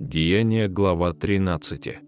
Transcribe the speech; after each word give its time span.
Деяния, 0.00 0.66
глава 0.66 1.12
13. 1.12 1.98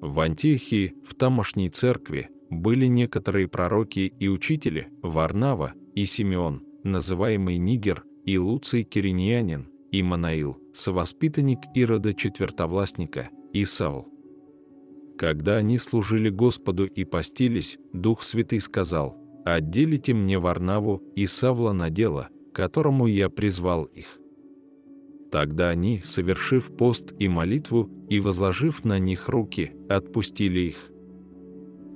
В 0.00 0.20
Антиохии, 0.20 0.94
в 1.04 1.14
тамошней 1.14 1.68
церкви, 1.68 2.30
были 2.48 2.86
некоторые 2.86 3.46
пророки 3.46 4.10
и 4.18 4.26
учители, 4.28 4.88
Варнава 5.02 5.74
и 5.94 6.06
Симеон, 6.06 6.62
называемый 6.84 7.58
Нигер, 7.58 8.04
и 8.24 8.38
Луций 8.38 8.84
Кириньянин, 8.84 9.68
и 9.92 10.02
Манаил, 10.02 10.56
совоспитанник 10.72 11.58
Ирода 11.74 12.14
Четвертовластника, 12.14 13.28
и 13.52 13.66
Савл. 13.66 14.08
Когда 15.18 15.58
они 15.58 15.76
служили 15.76 16.30
Господу 16.30 16.86
и 16.86 17.04
постились, 17.04 17.76
Дух 17.92 18.22
Святый 18.22 18.62
сказал, 18.62 19.14
«Отделите 19.44 20.14
мне 20.14 20.38
Варнаву 20.38 21.02
и 21.14 21.26
Савла 21.26 21.72
на 21.72 21.90
дело, 21.90 22.30
которому 22.54 23.06
я 23.06 23.28
призвал 23.28 23.84
их». 23.84 24.18
Тогда 25.30 25.68
они, 25.68 26.00
совершив 26.02 26.74
пост 26.76 27.14
и 27.18 27.28
молитву 27.28 27.90
и 28.08 28.20
возложив 28.20 28.84
на 28.84 28.98
них 28.98 29.28
руки, 29.28 29.72
отпустили 29.88 30.60
их. 30.60 30.90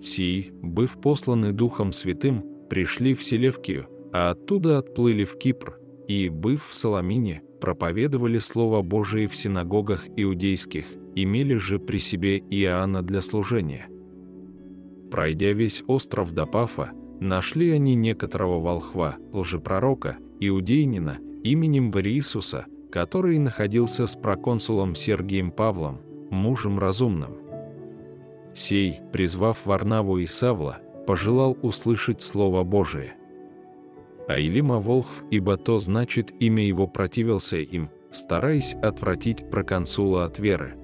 Сии, 0.03 0.53
быв 0.63 1.01
посланы 1.01 1.53
Духом 1.53 1.93
Святым, 1.93 2.45
пришли 2.69 3.15
в 3.15 3.23
Селевкию, 3.23 3.87
а 4.13 4.31
оттуда 4.31 4.79
отплыли 4.79 5.25
в 5.25 5.39
Кипр, 5.39 5.79
и, 6.09 6.29
быв 6.29 6.67
в 6.69 6.75
Соломине, 6.75 7.43
проповедовали 7.61 8.39
Слово 8.39 8.83
Божие 8.83 9.29
в 9.29 9.37
синагогах 9.37 10.07
иудейских, 10.17 10.85
имели 11.15 11.55
же 11.55 11.79
при 11.79 11.99
себе 11.99 12.39
Иоанна 12.39 13.03
для 13.03 13.23
служения. 13.23 13.87
Пройдя 15.11 15.53
весь 15.53 15.85
остров 15.87 16.33
до 16.33 16.47
Пафа, 16.47 16.91
нашли 17.21 17.71
они 17.71 17.95
некоторого 17.95 18.61
волхва, 18.61 19.17
лжепророка, 19.33 20.19
иудейнина, 20.41 21.19
именем 21.45 21.91
Вариисуса, 21.91 22.67
который 22.93 23.39
находился 23.39 24.07
с 24.07 24.15
проконсулом 24.15 24.95
Сергием 24.95 25.51
Павлом, 25.51 26.03
мужем 26.31 26.79
разумным. 26.79 27.39
Сей, 28.55 29.01
призвав 29.13 29.65
Варнаву 29.65 30.19
и 30.19 30.27
Савла, 30.27 30.79
пожелал 31.07 31.57
услышать 31.63 32.21
Слово 32.21 32.65
Божие. 32.65 33.15
А 34.29 34.39
Илима 34.39 34.79
Волхв, 34.79 35.25
ибо 35.31 35.57
то 35.57 35.79
значит 35.79 36.33
имя 36.39 36.65
его 36.65 36.87
противился 36.87 37.57
им, 37.57 37.89
стараясь 38.11 38.75
отвратить 38.75 39.49
проконсула 39.51 40.27
от 40.27 40.39
веры. 40.39 40.75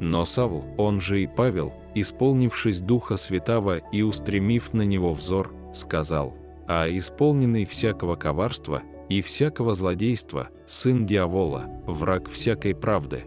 Но 0.00 0.24
Савл, 0.24 0.64
он 0.78 1.02
же 1.02 1.22
и 1.22 1.26
Павел, 1.26 1.74
исполнившись 1.94 2.80
Духа 2.80 3.18
Святого 3.18 3.76
и 3.76 4.00
устремив 4.00 4.72
на 4.72 4.82
него 4.82 5.12
взор, 5.12 5.54
сказал, 5.74 6.34
«А 6.66 6.88
исполненный 6.88 7.66
всякого 7.66 8.16
коварства 8.16 8.82
и 9.08 9.22
всякого 9.22 9.74
злодейства, 9.74 10.48
сын 10.66 11.06
дьявола, 11.06 11.66
враг 11.86 12.28
всякой 12.28 12.74
правды. 12.74 13.24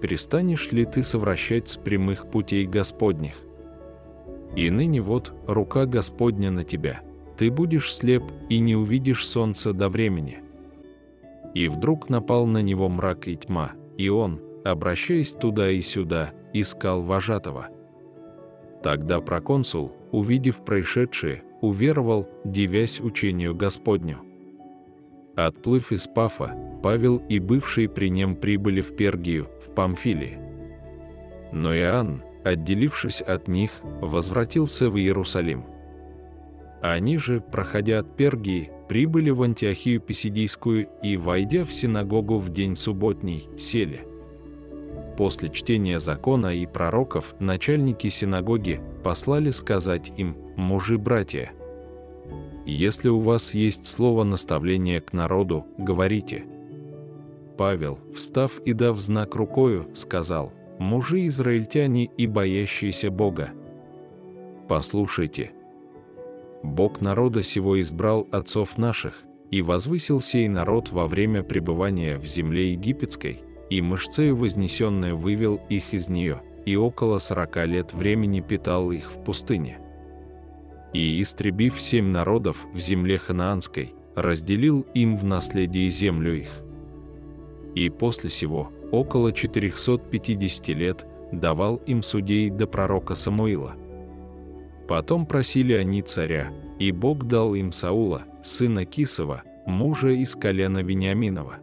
Перестанешь 0.00 0.70
ли 0.72 0.84
ты 0.84 1.02
совращать 1.02 1.68
с 1.68 1.76
прямых 1.76 2.30
путей 2.30 2.66
Господних? 2.66 3.34
И 4.56 4.70
ныне 4.70 5.00
вот 5.00 5.32
рука 5.46 5.86
Господня 5.86 6.50
на 6.50 6.64
тебя, 6.64 7.00
ты 7.38 7.52
будешь 7.52 7.94
слеп 7.94 8.24
и 8.48 8.58
не 8.58 8.74
увидишь 8.74 9.26
солнца 9.26 9.72
до 9.72 9.88
времени». 9.88 10.40
И 11.54 11.68
вдруг 11.68 12.10
напал 12.10 12.46
на 12.46 12.60
него 12.60 12.88
мрак 12.88 13.26
и 13.26 13.36
тьма, 13.36 13.72
и 13.96 14.10
он, 14.10 14.40
обращаясь 14.64 15.32
туда 15.32 15.70
и 15.70 15.80
сюда, 15.80 16.32
искал 16.52 17.02
вожатого. 17.02 17.68
Тогда 18.82 19.20
проконсул, 19.20 19.92
увидев 20.12 20.64
происшедшее, 20.64 21.42
уверовал, 21.62 22.28
дивясь 22.44 23.00
учению 23.00 23.56
Господню. 23.56 24.27
Отплыв 25.38 25.92
из 25.92 26.08
Пафа, 26.08 26.52
Павел 26.82 27.18
и 27.28 27.38
бывшие 27.38 27.88
при 27.88 28.10
нем 28.10 28.34
прибыли 28.34 28.80
в 28.80 28.96
Пергию, 28.96 29.48
в 29.64 29.72
Памфилии. 29.72 30.36
Но 31.52 31.72
Иоанн, 31.76 32.24
отделившись 32.42 33.20
от 33.20 33.46
них, 33.46 33.70
возвратился 34.00 34.90
в 34.90 34.98
Иерусалим. 34.98 35.64
Они 36.82 37.18
же, 37.18 37.40
проходя 37.40 38.00
от 38.00 38.16
Пергии, 38.16 38.72
прибыли 38.88 39.30
в 39.30 39.42
Антиохию 39.42 40.00
Писидийскую 40.00 40.88
и, 41.04 41.16
войдя 41.16 41.64
в 41.64 41.72
синагогу 41.72 42.38
в 42.38 42.48
день 42.48 42.74
субботний, 42.74 43.48
сели. 43.56 44.00
После 45.16 45.50
чтения 45.50 46.00
закона 46.00 46.52
и 46.52 46.66
пророков 46.66 47.36
начальники 47.38 48.08
синагоги 48.08 48.80
послали 49.04 49.52
сказать 49.52 50.12
им 50.16 50.36
«мужи-братья». 50.56 51.52
Если 52.70 53.08
у 53.08 53.18
вас 53.20 53.54
есть 53.54 53.86
слово 53.86 54.24
наставления 54.24 55.00
к 55.00 55.14
народу, 55.14 55.64
говорите. 55.78 56.44
Павел, 57.56 57.98
встав 58.14 58.60
и 58.62 58.74
дав 58.74 59.00
знак 59.00 59.34
рукою, 59.36 59.88
сказал, 59.94 60.52
«Мужи 60.78 61.26
израильтяне 61.28 62.04
и 62.04 62.26
боящиеся 62.26 63.10
Бога, 63.10 63.52
послушайте. 64.68 65.52
Бог 66.62 67.00
народа 67.00 67.42
сего 67.42 67.80
избрал 67.80 68.28
отцов 68.32 68.76
наших, 68.76 69.22
и 69.50 69.62
возвысил 69.62 70.20
сей 70.20 70.46
народ 70.46 70.90
во 70.92 71.06
время 71.06 71.42
пребывания 71.42 72.18
в 72.18 72.26
земле 72.26 72.72
египетской, 72.72 73.40
и 73.70 73.80
мышцею 73.80 74.36
вознесенное 74.36 75.14
вывел 75.14 75.58
их 75.70 75.94
из 75.94 76.10
нее, 76.10 76.42
и 76.66 76.76
около 76.76 77.18
сорока 77.18 77.64
лет 77.64 77.94
времени 77.94 78.42
питал 78.42 78.90
их 78.90 79.10
в 79.10 79.24
пустыне» 79.24 79.78
и, 80.92 81.20
истребив 81.20 81.80
семь 81.80 82.08
народов 82.08 82.66
в 82.72 82.78
земле 82.78 83.18
ханаанской, 83.18 83.94
разделил 84.14 84.86
им 84.94 85.16
в 85.16 85.24
наследие 85.24 85.88
землю 85.90 86.36
их. 86.36 86.50
И 87.74 87.88
после 87.90 88.30
сего, 88.30 88.72
около 88.90 89.32
450 89.32 90.68
лет, 90.68 91.06
давал 91.32 91.76
им 91.86 92.02
судей 92.02 92.50
до 92.50 92.66
пророка 92.66 93.14
Самуила. 93.14 93.76
Потом 94.88 95.26
просили 95.26 95.74
они 95.74 96.02
царя, 96.02 96.50
и 96.78 96.92
Бог 96.92 97.26
дал 97.26 97.54
им 97.54 97.72
Саула, 97.72 98.22
сына 98.42 98.84
Кисова, 98.84 99.42
мужа 99.66 100.08
из 100.08 100.34
колена 100.34 100.78
Вениаминова. 100.78 101.56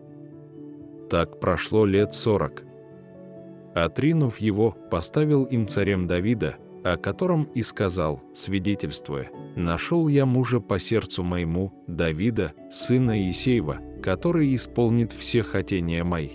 Так 1.09 1.39
прошло 1.39 1.85
лет 1.85 2.13
сорок. 2.13 2.63
Отринув 3.73 4.37
его, 4.37 4.71
поставил 4.91 5.43
им 5.45 5.67
царем 5.67 6.07
Давида, 6.07 6.55
о 6.85 6.97
котором 6.97 7.45
и 7.55 7.63
сказал, 7.63 8.21
свидетельствуя, 8.35 9.31
«Нашел 9.55 10.07
я 10.07 10.27
мужа 10.27 10.59
по 10.59 10.77
сердцу 10.77 11.23
моему, 11.23 11.73
Давида, 11.87 12.53
сына 12.69 13.27
Исеева, 13.31 13.79
который 14.03 14.53
исполнит 14.53 15.11
все 15.11 15.41
хотения 15.41 16.03
мои». 16.03 16.29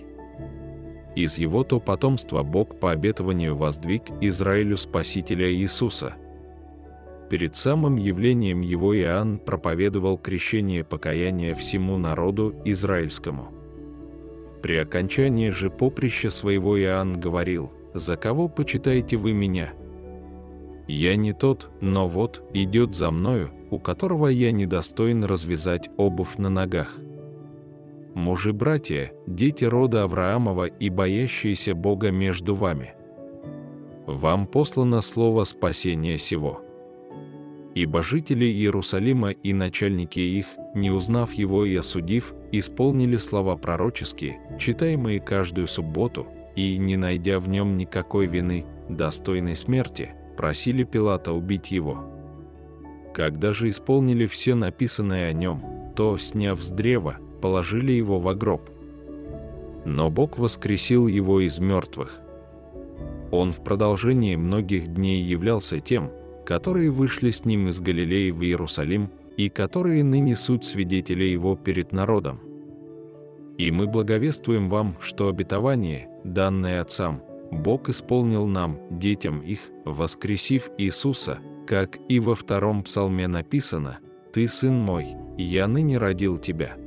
Из 1.15 1.37
его-то 1.37 1.79
потомства 1.79 2.43
Бог 2.43 2.81
по 2.81 2.91
обетованию 2.91 3.55
воздвиг 3.55 4.03
Израилю 4.19 4.75
Спасителя 4.75 5.49
Иисуса. 5.53 6.15
Перед 7.29 7.55
самым 7.55 7.95
явлением 7.95 8.59
его 8.59 8.97
Иоанн 8.97 9.39
проповедовал 9.39 10.17
крещение 10.17 10.83
покаяния 10.83 11.55
всему 11.55 11.97
народу 11.97 12.55
израильскому. 12.65 13.53
При 14.61 14.75
окончании 14.75 15.49
же 15.49 15.69
поприща 15.69 16.29
своего 16.29 16.77
Иоанн 16.77 17.13
говорил, 17.13 17.71
«За 17.93 18.17
кого 18.17 18.49
почитаете 18.49 19.15
вы 19.15 19.31
меня?» 19.31 19.73
Я 20.87 21.15
не 21.15 21.33
тот, 21.33 21.69
но 21.79 22.07
вот 22.07 22.43
идет 22.53 22.95
за 22.95 23.11
мною, 23.11 23.51
у 23.69 23.79
которого 23.79 24.27
я 24.27 24.51
недостоин 24.51 25.23
развязать 25.23 25.89
обувь 25.97 26.37
на 26.37 26.49
ногах. 26.49 26.97
Мужи-братья, 28.13 29.13
дети 29.25 29.63
рода 29.63 30.03
Авраамова 30.03 30.65
и 30.65 30.89
боящиеся 30.89 31.75
Бога 31.75 32.11
между 32.11 32.55
вами. 32.55 32.93
Вам 34.05 34.47
послано 34.47 35.01
слово 35.01 35.45
спасения 35.45 36.17
сего. 36.17 36.61
Ибо 37.73 38.03
жители 38.03 38.43
Иерусалима 38.43 39.29
и 39.29 39.53
начальники 39.53 40.19
их, 40.19 40.47
не 40.75 40.91
узнав 40.91 41.31
его 41.33 41.63
и 41.63 41.73
осудив, 41.73 42.33
исполнили 42.51 43.15
слова 43.15 43.55
пророческие, 43.55 44.41
читаемые 44.59 45.21
каждую 45.21 45.67
субботу, 45.69 46.27
и, 46.57 46.77
не 46.77 46.97
найдя 46.97 47.39
в 47.39 47.47
нем 47.47 47.77
никакой 47.77 48.25
вины, 48.27 48.65
достойной 48.89 49.55
смерти– 49.55 50.15
просили 50.35 50.83
Пилата 50.83 51.33
убить 51.33 51.71
его. 51.71 52.05
Когда 53.13 53.53
же 53.53 53.69
исполнили 53.69 54.25
все 54.25 54.55
написанное 54.55 55.29
о 55.29 55.33
нем, 55.33 55.63
то, 55.95 56.17
сняв 56.17 56.61
с 56.63 56.69
древа, 56.69 57.17
положили 57.41 57.91
его 57.91 58.19
в 58.19 58.33
гроб. 58.35 58.69
Но 59.85 60.09
Бог 60.09 60.37
воскресил 60.37 61.07
его 61.07 61.41
из 61.41 61.59
мертвых. 61.59 62.19
Он 63.31 63.51
в 63.51 63.63
продолжении 63.63 64.35
многих 64.35 64.87
дней 64.87 65.21
являлся 65.21 65.79
тем, 65.79 66.11
которые 66.45 66.91
вышли 66.91 67.31
с 67.31 67.45
ним 67.45 67.69
из 67.69 67.79
Галилеи 67.79 68.31
в 68.31 68.43
Иерусалим 68.43 69.09
и 69.37 69.49
которые 69.49 70.03
ныне 70.03 70.35
суть 70.35 70.65
свидетелей 70.65 71.31
его 71.31 71.55
перед 71.55 71.91
народом. 71.91 72.39
И 73.57 73.71
мы 73.71 73.87
благовествуем 73.87 74.69
вам, 74.69 74.95
что 74.99 75.29
обетование, 75.29 76.09
данное 76.23 76.81
отцам, 76.81 77.21
Бог 77.51 77.89
исполнил 77.89 78.47
нам, 78.47 78.79
детям 78.89 79.41
их, 79.41 79.59
воскресив 79.85 80.69
Иисуса, 80.77 81.39
как 81.67 81.97
и 82.07 82.19
во 82.19 82.35
втором 82.35 82.83
псалме 82.83 83.27
написано, 83.27 83.99
«Ты, 84.33 84.47
сын 84.47 84.73
мой, 84.73 85.15
я 85.37 85.67
ныне 85.67 85.97
родил 85.97 86.37
тебя». 86.37 86.77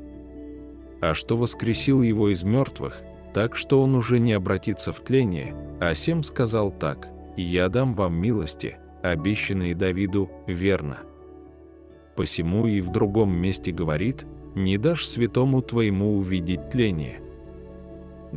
А 1.00 1.14
что 1.14 1.36
воскресил 1.36 2.00
его 2.00 2.30
из 2.30 2.44
мертвых, 2.44 3.02
так 3.34 3.56
что 3.56 3.82
он 3.82 3.94
уже 3.94 4.18
не 4.18 4.32
обратится 4.32 4.92
в 4.92 5.00
тление, 5.00 5.54
а 5.80 5.94
Сем 5.94 6.22
сказал 6.22 6.70
так, 6.70 7.08
«Я 7.36 7.68
дам 7.68 7.94
вам 7.94 8.14
милости, 8.14 8.78
обещанные 9.02 9.74
Давиду, 9.74 10.30
верно». 10.46 10.98
Посему 12.16 12.66
и 12.66 12.80
в 12.80 12.90
другом 12.90 13.34
месте 13.36 13.72
говорит, 13.72 14.24
«Не 14.54 14.78
дашь 14.78 15.06
святому 15.06 15.62
твоему 15.62 16.16
увидеть 16.16 16.70
тление». 16.70 17.23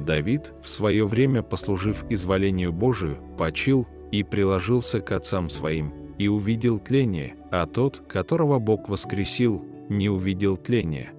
Давид, 0.05 0.53
в 0.61 0.67
свое 0.67 1.05
время 1.05 1.41
послужив 1.41 2.05
изволению 2.09 2.71
Божию, 2.71 3.17
почил 3.37 3.87
и 4.11 4.23
приложился 4.23 5.01
к 5.01 5.11
отцам 5.11 5.49
своим, 5.49 5.93
и 6.17 6.27
увидел 6.27 6.79
тление, 6.79 7.35
а 7.51 7.65
тот, 7.65 8.03
которого 8.07 8.59
Бог 8.59 8.89
воскресил, 8.89 9.63
не 9.89 10.09
увидел 10.09 10.57
тления. 10.57 11.13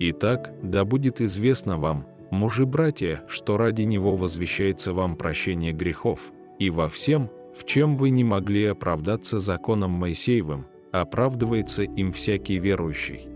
Итак, 0.00 0.52
да 0.62 0.84
будет 0.84 1.20
известно 1.20 1.78
вам, 1.78 2.06
мужи-братья, 2.30 3.24
что 3.28 3.56
ради 3.56 3.82
него 3.82 4.16
возвещается 4.16 4.92
вам 4.92 5.16
прощение 5.16 5.72
грехов, 5.72 6.32
и 6.58 6.70
во 6.70 6.88
всем, 6.88 7.30
в 7.56 7.64
чем 7.64 7.96
вы 7.96 8.10
не 8.10 8.24
могли 8.24 8.66
оправдаться 8.66 9.38
законом 9.38 9.90
Моисеевым, 9.92 10.66
оправдывается 10.92 11.82
им 11.82 12.12
всякий 12.12 12.58
верующий. 12.58 13.27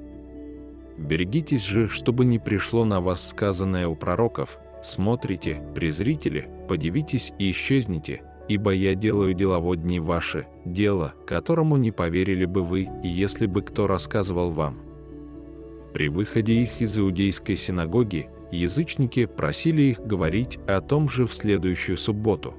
Берегитесь 0.96 1.64
же, 1.64 1.88
чтобы 1.88 2.24
не 2.24 2.38
пришло 2.38 2.84
на 2.84 3.00
вас 3.00 3.28
сказанное 3.28 3.88
у 3.88 3.94
пророков, 3.94 4.58
смотрите, 4.82 5.62
презрители, 5.74 6.48
подивитесь 6.68 7.32
и 7.38 7.50
исчезните, 7.50 8.22
ибо 8.48 8.72
я 8.72 8.94
делаю 8.94 9.34
дела 9.34 9.58
в 9.60 9.74
дни 9.76 10.00
ваши, 10.00 10.46
дело, 10.64 11.14
которому 11.26 11.76
не 11.76 11.90
поверили 11.90 12.44
бы 12.44 12.62
вы, 12.62 12.88
если 13.02 13.46
бы 13.46 13.62
кто 13.62 13.86
рассказывал 13.86 14.50
вам. 14.50 14.80
При 15.94 16.08
выходе 16.08 16.54
их 16.54 16.80
из 16.80 16.98
иудейской 16.98 17.56
синагоги 17.56 18.28
язычники 18.50 19.26
просили 19.26 19.82
их 19.82 20.00
говорить 20.00 20.58
о 20.66 20.80
том 20.80 21.08
же 21.08 21.26
в 21.26 21.34
следующую 21.34 21.96
субботу. 21.96 22.54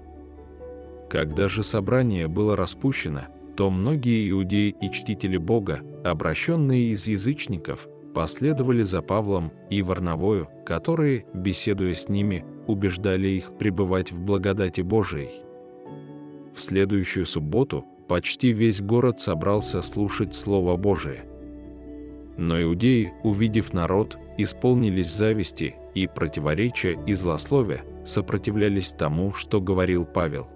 Когда 1.10 1.48
же 1.48 1.64
собрание 1.64 2.28
было 2.28 2.56
распущено, 2.56 3.22
то 3.56 3.70
многие 3.70 4.30
иудеи 4.32 4.76
и 4.82 4.92
чтители 4.92 5.38
Бога, 5.38 5.82
обращенные 6.04 6.92
из 6.92 7.08
язычников, 7.08 7.88
последовали 8.14 8.84
за 8.84 9.02
Павлом 9.02 9.52
и 9.70 9.82
Варнавою, 9.82 10.48
которые, 10.66 11.26
беседуя 11.34 11.94
с 11.94 12.10
ними, 12.10 12.46
убеждали 12.68 13.28
их 13.28 13.58
пребывать 13.58 14.12
в 14.12 14.20
благодати 14.20 14.82
Божией. 14.82 15.44
В 16.56 16.62
следующую 16.62 17.26
субботу 17.26 17.86
почти 18.08 18.52
весь 18.52 18.82
город 18.82 19.20
собрался 19.20 19.82
слушать 19.82 20.34
Слово 20.34 20.78
Божие. 20.78 21.26
Но 22.38 22.62
иудеи, 22.62 23.14
увидев 23.24 23.74
народ, 23.74 24.18
исполнились 24.38 25.14
зависти 25.14 25.76
и 25.94 26.08
противоречия 26.08 27.00
и 27.06 27.14
злословия, 27.14 27.84
сопротивлялись 28.06 28.92
тому, 28.92 29.34
что 29.34 29.62
говорил 29.62 30.06
Павел. 30.06 30.48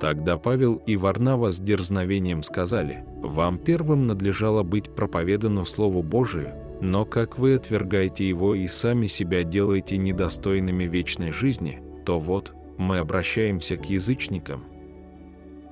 Тогда 0.00 0.38
Павел 0.38 0.76
и 0.86 0.96
Варнава 0.96 1.52
с 1.52 1.60
дерзновением 1.60 2.42
сказали, 2.42 3.04
«Вам 3.22 3.58
первым 3.58 4.06
надлежало 4.06 4.62
быть 4.62 4.94
проповедану 4.94 5.64
Слову 5.64 6.02
Божию, 6.02 6.52
но 6.80 7.04
как 7.04 7.38
вы 7.38 7.54
отвергаете 7.54 8.26
его 8.26 8.54
и 8.54 8.66
сами 8.66 9.06
себя 9.06 9.42
делаете 9.42 9.96
недостойными 9.98 10.84
вечной 10.84 11.32
жизни, 11.32 11.82
то 12.04 12.18
вот 12.18 12.54
мы 12.78 12.98
обращаемся 12.98 13.76
к 13.76 13.84
язычникам, 13.86 14.64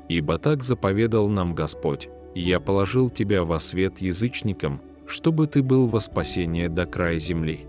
Ибо 0.08 0.38
так 0.38 0.64
заповедал 0.64 1.28
нам 1.28 1.54
Господь, 1.54 2.08
«Я 2.34 2.60
положил 2.60 3.10
тебя 3.10 3.44
во 3.44 3.60
свет 3.60 3.98
язычникам, 3.98 4.80
чтобы 5.06 5.46
ты 5.46 5.62
был 5.62 5.86
во 5.86 6.00
спасение 6.00 6.68
до 6.68 6.86
края 6.86 7.18
земли». 7.18 7.66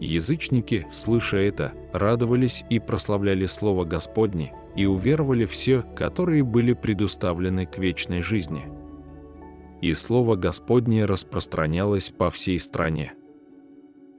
Язычники, 0.00 0.86
слыша 0.90 1.36
это, 1.36 1.72
радовались 1.92 2.64
и 2.70 2.80
прославляли 2.80 3.46
Слово 3.46 3.84
Господне, 3.84 4.52
и 4.76 4.86
уверовали 4.86 5.44
все, 5.44 5.82
которые 5.96 6.42
были 6.42 6.72
предуставлены 6.72 7.66
к 7.66 7.78
вечной 7.78 8.22
жизни. 8.22 8.64
И 9.80 9.94
Слово 9.94 10.36
Господне 10.36 11.04
распространялось 11.04 12.10
по 12.10 12.30
всей 12.30 12.60
стране. 12.60 13.14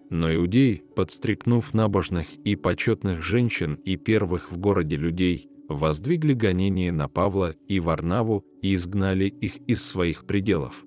Но 0.10 0.34
иудеи, 0.34 0.84
подстрекнув 0.96 1.74
набожных 1.74 2.34
и 2.44 2.56
почетных 2.56 3.22
женщин 3.22 3.76
и 3.86 3.96
первых 3.96 4.52
в 4.52 4.58
городе 4.58 4.98
людей, 4.98 5.50
воздвигли 5.70 6.34
гонение 6.34 6.92
на 6.92 7.08
Павла 7.08 7.56
и 7.68 7.80
Варнаву 7.80 8.46
и 8.62 8.76
изгнали 8.76 9.26
их 9.26 9.58
из 9.68 9.86
своих 9.86 10.26
пределов. 10.26 10.84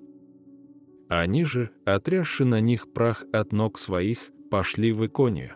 Они 1.08 1.44
же, 1.44 1.70
отрясши 1.84 2.44
на 2.44 2.60
них 2.60 2.92
прах 2.92 3.24
от 3.32 3.52
ног 3.52 3.78
своих, 3.78 4.30
пошли 4.50 4.92
в 4.92 5.06
Иконию. 5.06 5.52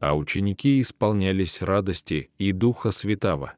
А 0.00 0.14
ученики 0.14 0.80
исполнялись 0.80 1.62
радости 1.62 2.30
и 2.38 2.52
Духа 2.52 2.90
Святого, 2.90 3.54